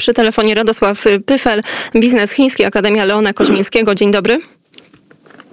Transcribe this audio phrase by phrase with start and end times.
[0.00, 1.62] przy telefonie Radosław Pyfel,
[1.94, 3.94] biznes chiński, Akademia Leona Koźmińskiego.
[3.94, 4.38] Dzień dobry.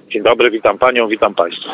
[0.09, 1.69] Dzień dobry, witam panią, witam państwa.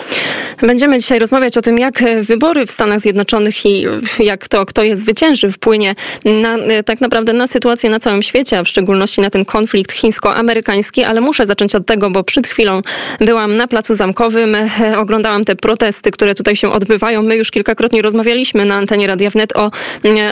[0.61, 3.85] Będziemy dzisiaj rozmawiać o tym, jak wybory w Stanach Zjednoczonych i
[4.19, 8.63] jak to, kto je zwycięży, wpłynie na, tak naprawdę na sytuację na całym świecie, a
[8.63, 12.81] w szczególności na ten konflikt chińsko-amerykański, ale muszę zacząć od tego, bo przed chwilą
[13.19, 14.57] byłam na Placu Zamkowym,
[14.97, 17.21] oglądałam te protesty, które tutaj się odbywają.
[17.21, 19.71] My już kilkakrotnie rozmawialiśmy na antenie Radia Wnet o,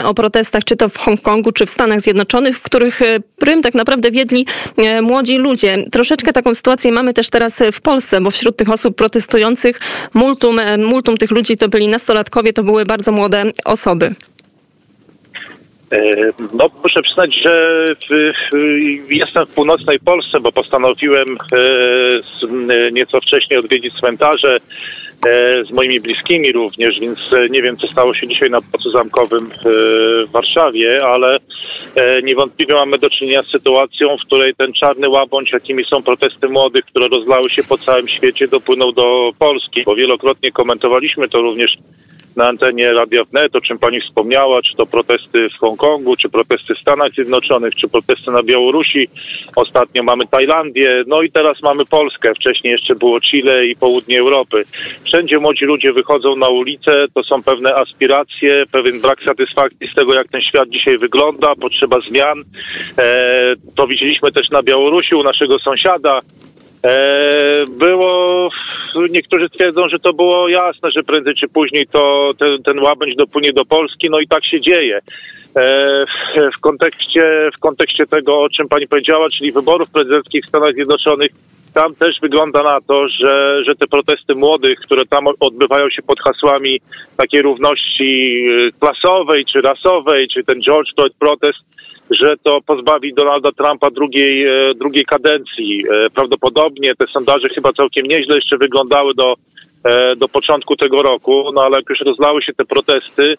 [0.04, 3.00] o protestach, czy to w Hongkongu, czy w Stanach Zjednoczonych, w których
[3.38, 4.46] prym tak naprawdę wiedli
[5.02, 5.84] młodzi ludzie.
[5.92, 9.80] Troszeczkę taką sytuację mamy też teraz w Polsce, bo wśród tych osób protestujących
[10.14, 14.14] multum, multum tych ludzi to byli nastolatkowie, to były bardzo młode osoby.
[16.54, 17.86] No, muszę przyznać, że
[19.08, 21.38] jestem w północnej Polsce, bo postanowiłem
[22.92, 24.58] nieco wcześniej odwiedzić cmentarze
[25.68, 27.18] z moimi bliskimi również, więc
[27.50, 31.38] nie wiem, co stało się dzisiaj na Placu Zamkowym w Warszawie, ale
[32.22, 36.84] niewątpliwie mamy do czynienia z sytuacją, w której ten czarny łabądź, jakimi są protesty młodych,
[36.84, 41.76] które rozlały się po całym świecie, dopłynął do Polski, bo wielokrotnie komentowaliśmy to również
[42.36, 46.74] na antenie Radia Wnet, o czym pani wspomniała, czy to protesty w Hongkongu, czy protesty
[46.74, 49.08] w Stanach Zjednoczonych, czy protesty na Białorusi.
[49.56, 52.34] Ostatnio mamy Tajlandię, no i teraz mamy Polskę.
[52.34, 54.64] Wcześniej jeszcze było Chile i południe Europy.
[55.04, 60.14] Wszędzie młodzi ludzie wychodzą na ulicę, to są pewne aspiracje, pewien brak satysfakcji z tego,
[60.14, 62.44] jak ten świat dzisiaj wygląda, potrzeba zmian.
[62.98, 66.20] E, to widzieliśmy też na Białorusi u naszego sąsiada.
[67.78, 68.50] Było,
[69.10, 73.52] niektórzy twierdzą, że to było jasne, że prędzej czy później to ten, ten łabędź dopłynie
[73.52, 75.00] do Polski, no i tak się dzieje.
[76.56, 81.30] W kontekście, w kontekście tego, o czym pani powiedziała, czyli wyborów prezydenckich w Stanach Zjednoczonych,
[81.74, 86.20] tam też wygląda na to, że, że te protesty młodych, które tam odbywają się pod
[86.20, 86.80] hasłami
[87.16, 88.44] takiej równości
[88.80, 91.58] klasowej czy rasowej, czy ten George Floyd protest,
[92.10, 95.84] że to pozbawi Donalda Trumpa drugiej, drugiej kadencji.
[96.14, 99.34] Prawdopodobnie te sondaże chyba całkiem nieźle jeszcze wyglądały do,
[100.16, 103.36] do początku tego roku, no ale jak już rozlały się te protesty,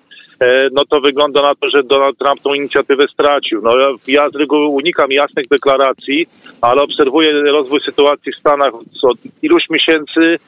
[0.71, 3.61] no to wygląda na to, że Donald Trump tą inicjatywę stracił.
[3.61, 3.71] No
[4.07, 6.27] ja z reguły unikam jasnych deklaracji,
[6.61, 10.39] ale obserwuję rozwój sytuacji w Stanach od iluś miesięcy.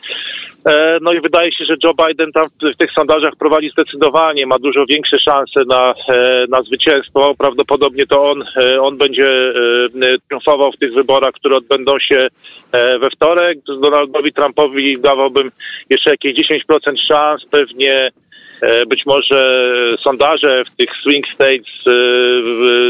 [1.02, 4.86] No i wydaje się, że Joe Biden tam w tych sondażach prowadzi zdecydowanie, ma dużo
[4.86, 5.94] większe szanse na,
[6.50, 7.36] na zwycięstwo.
[7.38, 8.44] Prawdopodobnie to on,
[8.82, 9.54] on będzie
[10.28, 12.28] triumfował w tych wyborach, które odbędą się
[12.72, 13.58] we wtorek.
[13.82, 15.52] Donaldowi Trumpowi dawałbym
[15.90, 18.12] jeszcze jakieś 10% szans, pewnie
[18.88, 19.60] być może
[20.04, 21.84] sondaże w tych swing states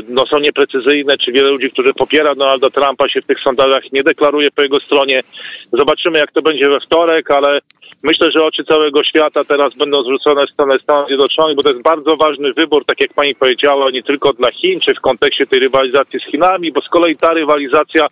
[0.09, 4.03] no, są nieprecyzyjne, czy wiele ludzi, którzy popiera Donalda Trumpa się w tych sondażach nie
[4.03, 5.23] deklaruje po jego stronie.
[5.71, 7.59] Zobaczymy, jak to będzie we wtorek, ale
[8.03, 11.81] myślę, że oczy całego świata teraz będą zwrócone w stronę Stanów Zjednoczonych, bo to jest
[11.81, 15.59] bardzo ważny wybór, tak jak pani powiedziała, nie tylko dla Chin, czy w kontekście tej
[15.59, 18.07] rywalizacji z Chinami, bo z kolei ta rywalizacja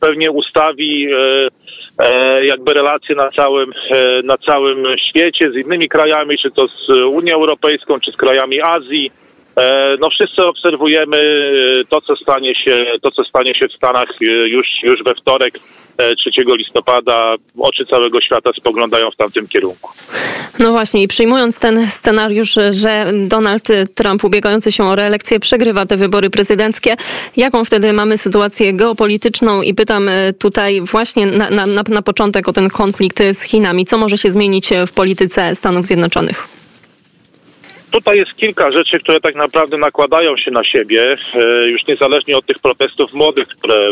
[0.00, 1.48] pewnie ustawi e,
[2.42, 7.34] jakby relacje na całym, e, na całym świecie z innymi krajami, czy to z Unią
[7.34, 9.12] Europejską, czy z krajami Azji.
[10.00, 11.18] No wszyscy obserwujemy
[11.88, 14.08] to, co stanie się, to, co stanie się w Stanach
[14.46, 15.58] już, już we wtorek,
[15.96, 17.34] 3 listopada.
[17.58, 19.90] Oczy całego świata spoglądają w tamtym kierunku.
[20.58, 25.96] No właśnie i przyjmując ten scenariusz, że Donald Trump ubiegający się o reelekcję przegrywa te
[25.96, 26.96] wybory prezydenckie,
[27.36, 32.70] jaką wtedy mamy sytuację geopolityczną i pytam tutaj właśnie na, na, na początek o ten
[32.70, 33.84] konflikt z Chinami.
[33.84, 36.63] Co może się zmienić w polityce Stanów Zjednoczonych?
[37.94, 41.16] Tutaj jest kilka rzeczy, które tak naprawdę nakładają się na siebie,
[41.66, 43.90] już niezależnie od tych protestów młodych, które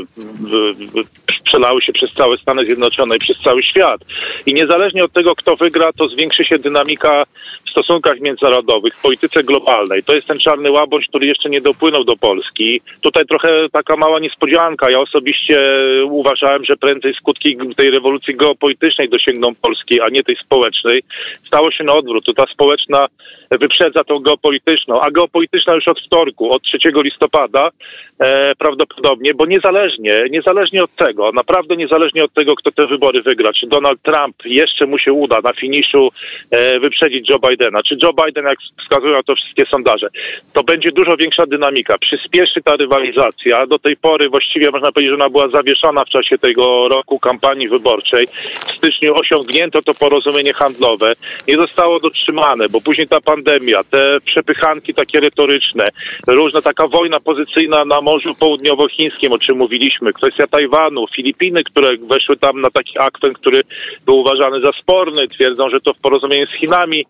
[1.44, 4.00] przelały się przez całe Stany Zjednoczone i przez cały świat.
[4.46, 7.24] I niezależnie od tego, kto wygra, to zwiększy się dynamika
[7.72, 10.02] stosunkach międzynarodowych, w polityce globalnej.
[10.02, 12.80] To jest ten czarny łabądź, który jeszcze nie dopłynął do Polski.
[13.00, 14.90] Tutaj trochę taka mała niespodzianka.
[14.90, 15.70] Ja osobiście
[16.04, 21.02] uważałem, że prędzej skutki tej rewolucji geopolitycznej dosięgną Polski, a nie tej społecznej.
[21.46, 22.24] Stało się na odwrót.
[22.36, 23.06] Ta społeczna
[23.50, 27.70] wyprzedza tą geopolityczną, a geopolityczna już od wtorku, od 3 listopada
[28.18, 33.52] e, prawdopodobnie, bo niezależnie, niezależnie od tego, naprawdę niezależnie od tego, kto te wybory wygra,
[33.52, 36.10] czy Donald Trump jeszcze mu się uda na finiszu
[36.50, 40.08] e, wyprzedzić Joe Bidena, czy Joe Biden, jak wskazują to wszystkie sondaże,
[40.52, 41.98] to będzie dużo większa dynamika.
[41.98, 43.66] Przyspieszy ta rywalizacja.
[43.66, 47.68] Do tej pory właściwie można powiedzieć, że ona była zawieszona w czasie tego roku kampanii
[47.68, 48.26] wyborczej.
[48.66, 51.12] W styczniu osiągnięto to porozumienie handlowe.
[51.48, 55.84] Nie zostało dotrzymane, bo później ta pandemia, te przepychanki takie retoryczne,
[56.26, 62.36] różna taka wojna pozycyjna na Morzu Południowochińskim, o czym mówiliśmy, kwestia Tajwanu, Filipiny, które weszły
[62.36, 63.62] tam na taki akwent, który
[64.06, 65.28] był uważany za sporny.
[65.28, 67.06] Twierdzą, że to w porozumieniu z Chinami,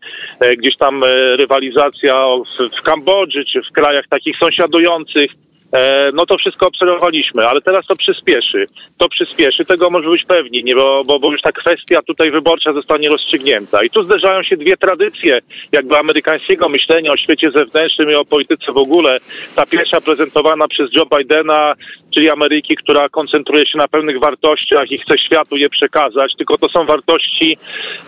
[0.58, 1.04] gdzieś tam
[1.36, 2.14] rywalizacja
[2.58, 5.30] w, w Kambodży czy w krajach takich sąsiadujących.
[5.72, 8.66] E, no to wszystko obserwowaliśmy, ale teraz to przyspieszy.
[8.98, 12.72] To przyspieszy, tego może być pewni, nie, bo, bo, bo już ta kwestia tutaj wyborcza
[12.72, 13.82] zostanie rozstrzygnięta.
[13.82, 15.40] I tu zderzają się dwie tradycje
[15.72, 19.18] jakby amerykańskiego myślenia o świecie zewnętrznym i o polityce w ogóle.
[19.54, 21.72] Ta pierwsza prezentowana przez Joe Bidena,
[22.14, 26.68] czyli Ameryki, która koncentruje się na pewnych wartościach i chce światu je przekazać, tylko to
[26.68, 27.58] są wartości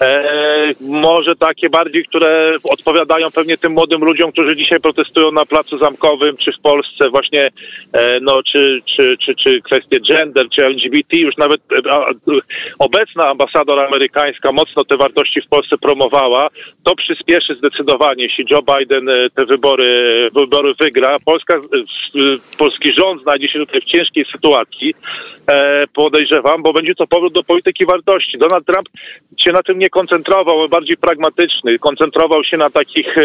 [0.00, 5.78] e, może takie bardziej, które odpowiadają pewnie tym młodym ludziom, którzy dzisiaj protestują na Placu
[5.78, 7.50] Zamkowym, czy w Polsce właśnie
[8.20, 11.80] no, czy, czy, czy, czy kwestie gender, czy LGBT, już nawet e,
[12.78, 16.48] obecna ambasador amerykańska mocno te wartości w Polsce promowała.
[16.82, 21.16] To przyspieszy zdecydowanie, jeśli Joe Biden e, te wybory, wybory wygra.
[21.24, 21.60] Polska,
[22.58, 24.94] polski rząd znajdzie się tutaj w ciężkiej sytuacji,
[25.94, 28.38] podejrzewam, bo będzie to powrót do polityki wartości.
[28.38, 28.88] Donald Trump
[29.38, 31.78] się na tym nie koncentrował, bardziej pragmatyczny.
[31.78, 33.16] Koncentrował się na takich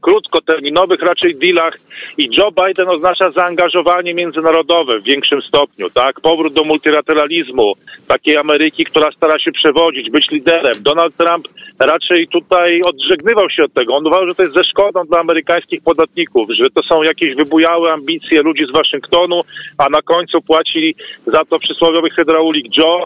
[0.00, 1.78] krótkoterminowych raczej dealach
[2.18, 6.20] i Joe Biden oznacza zaangażowanie międzynarodowe w większym stopniu, tak?
[6.20, 7.74] Powrót do multilateralizmu,
[8.08, 10.74] takiej Ameryki, która stara się przewodzić, być liderem.
[10.80, 11.48] Donald Trump
[11.78, 13.96] raczej tutaj odżegnywał się od tego.
[13.96, 17.92] On uważał, że to jest ze szkodą dla amerykańskich podatników, że to są jakieś wybujałe
[17.92, 19.40] ambicje ludzi z Waszyngtonu,
[19.78, 20.94] a na końcu płaci
[21.26, 23.04] za to przysłowiowy hydraulik Joe,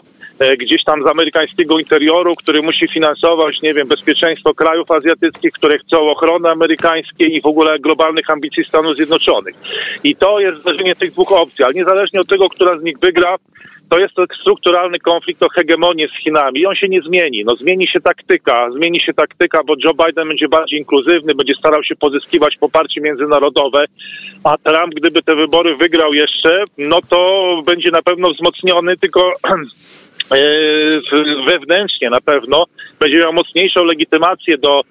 [0.59, 6.09] gdzieś tam z amerykańskiego interioru, który musi finansować, nie wiem, bezpieczeństwo krajów azjatyckich, które chcą
[6.09, 9.55] ochrony amerykańskiej i w ogóle globalnych ambicji Stanów Zjednoczonych.
[10.03, 13.37] I to jest zdarzenie tych dwóch opcji, ale niezależnie od tego, która z nich wygra,
[13.89, 17.43] to jest strukturalny konflikt o hegemonię z Chinami i on się nie zmieni.
[17.45, 21.83] No zmieni się taktyka, zmieni się taktyka, bo Joe Biden będzie bardziej inkluzywny, będzie starał
[21.83, 23.85] się pozyskiwać poparcie międzynarodowe,
[24.43, 29.55] a Trump, gdyby te wybory wygrał jeszcze, no to będzie na pewno wzmocniony, tylko E,
[31.47, 32.65] wewnętrznie na pewno
[32.99, 34.83] będzie miał mocniejszą legitymację do e,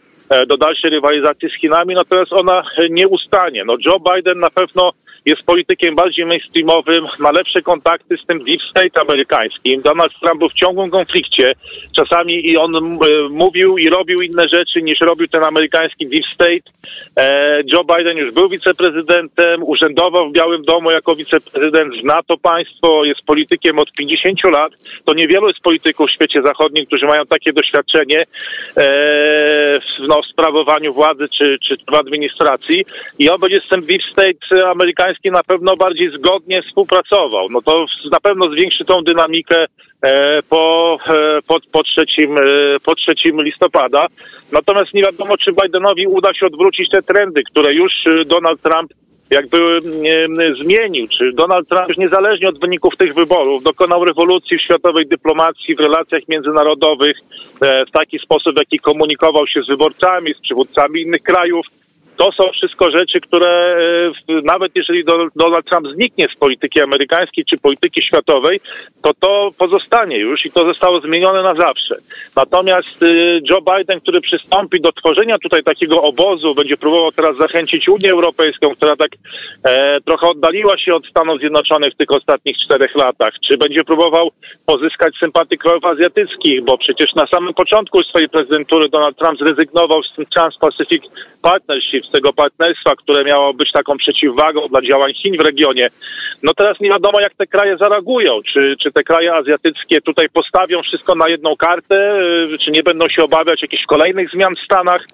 [0.46, 3.64] do dalszej rywalizacji z Chinami, natomiast ona nie ustanie.
[3.64, 4.92] No Joe Biden na pewno
[5.24, 9.82] jest politykiem bardziej mainstreamowym, ma lepsze kontakty z tym deep state amerykańskim.
[9.82, 11.54] Donald Trump był w ciągłym konflikcie.
[11.96, 12.78] Czasami i on e,
[13.30, 16.72] mówił i robił inne rzeczy niż robił ten amerykański deep state.
[17.16, 23.04] E, Joe Biden już był wiceprezydentem, urzędował w Białym Domu jako wiceprezydent, zna to państwo,
[23.04, 24.72] jest politykiem od 50 lat.
[25.04, 28.26] To niewielu jest polityków w świecie zachodnim, którzy mają takie doświadczenie
[28.76, 29.80] e,
[30.14, 32.84] no, w sprawowaniu władzy czy, czy w administracji.
[33.18, 37.48] I on będzie z tym deep state amerykański na pewno bardziej zgodnie współpracował.
[37.50, 39.64] No to na pewno zwiększy tą dynamikę
[40.02, 42.42] e, po, e, po, po, trzecim, e,
[42.84, 44.06] po trzecim listopada.
[44.52, 47.92] Natomiast nie wiadomo, czy Bidenowi uda się odwrócić te trendy, które już
[48.26, 48.92] Donald Trump
[49.34, 49.78] jakby
[50.62, 55.74] zmienił, czy Donald Trump już niezależnie od wyników tych wyborów dokonał rewolucji w światowej dyplomacji,
[55.74, 57.16] w relacjach międzynarodowych
[57.88, 61.66] w taki sposób, w jaki komunikował się z wyborcami, z przywódcami innych krajów,
[62.16, 63.76] to są wszystko rzeczy, które
[64.28, 65.04] e, nawet jeżeli
[65.36, 68.60] Donald Trump zniknie z polityki amerykańskiej czy polityki światowej,
[69.02, 71.96] to to pozostanie już i to zostało zmienione na zawsze.
[72.36, 73.06] Natomiast e,
[73.50, 78.74] Joe Biden, który przystąpi do tworzenia tutaj takiego obozu, będzie próbował teraz zachęcić Unię Europejską,
[78.74, 79.10] która tak
[79.64, 84.30] e, trochę oddaliła się od Stanów Zjednoczonych w tych ostatnich czterech latach, czy będzie próbował
[84.66, 90.14] pozyskać sympatię krajów azjatyckich, bo przecież na samym początku swojej prezydentury Donald Trump zrezygnował z
[90.34, 91.02] Trans-Pacific
[91.42, 95.88] Partnership, z tego partnerstwa, które miało być taką przeciwwagą dla działań Chin w regionie.
[96.42, 98.40] No teraz nie wiadomo, jak te kraje zareagują.
[98.52, 102.20] Czy, czy te kraje azjatyckie tutaj postawią wszystko na jedną kartę,
[102.54, 105.06] y, czy nie będą się obawiać jakichś kolejnych zmian w Stanach.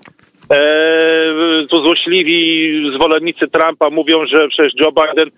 [0.50, 5.30] Eee, tu złośliwi zwolennicy Trumpa mówią, że przecież Joe Biden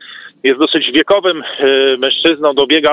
[0.44, 2.90] jest dosyć wiekowym e, mężczyzną, dobiega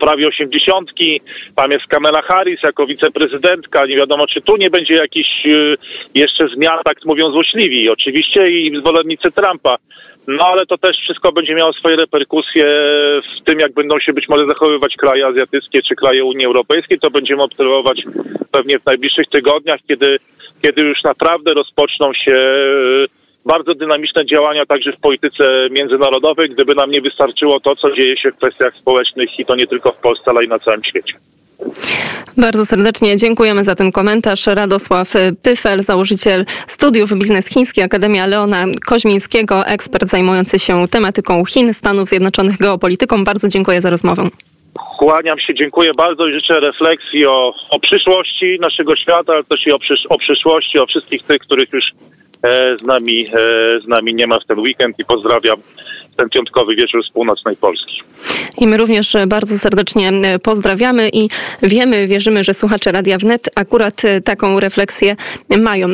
[0.00, 1.20] prawie osiemdziesiątki.
[1.56, 3.86] Tam jest Kamala Harris jako wiceprezydentka.
[3.86, 5.50] Nie wiadomo, czy tu nie będzie jakiś e,
[6.14, 7.88] jeszcze zmian, tak mówią złośliwi.
[7.88, 9.76] Oczywiście i zwolennicy Trumpa.
[10.28, 12.64] No ale to też wszystko będzie miało swoje reperkusje
[13.36, 16.98] w tym, jak będą się być może zachowywać kraje azjatyckie czy kraje Unii Europejskiej.
[16.98, 18.02] To będziemy obserwować
[18.50, 20.18] pewnie w najbliższych tygodniach, kiedy,
[20.62, 22.44] kiedy już naprawdę rozpoczną się
[23.46, 28.30] bardzo dynamiczne działania także w polityce międzynarodowej, gdyby nam nie wystarczyło to, co dzieje się
[28.30, 31.14] w kwestiach społecznych i to nie tylko w Polsce, ale i na całym świecie.
[32.36, 34.46] Bardzo serdecznie dziękujemy za ten komentarz.
[34.46, 35.12] Radosław
[35.42, 42.58] Pyfel, założyciel studiów Biznes Chiński, Akademia Leona Koźmińskiego, ekspert zajmujący się tematyką Chin, Stanów Zjednoczonych,
[42.58, 43.24] geopolityką.
[43.24, 44.28] Bardzo dziękuję za rozmowę.
[44.98, 49.72] Kłaniam się, dziękuję bardzo i życzę refleksji o, o przyszłości naszego świata, ale też i
[49.72, 51.84] o, przysz, o przyszłości, o wszystkich tych, których już
[52.80, 55.56] z nami, e, z nami nie ma w ten weekend i pozdrawiam
[56.16, 58.02] ten piątkowy wieczór z północnej Polski.
[58.58, 61.28] I my również bardzo serdecznie e, pozdrawiamy i
[61.62, 65.16] wiemy, wierzymy, że słuchacze Radia Wnet akurat taką refleksję
[65.58, 65.86] mają.